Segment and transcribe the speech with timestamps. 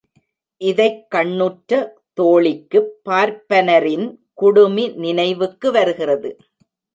[0.61, 1.79] இதைக்கண்ணுற்ற
[2.13, 4.07] தோழிக்குப் பார்ப்பனரின்
[4.33, 6.31] குடுமி நினைவிற்கு வருகிறது.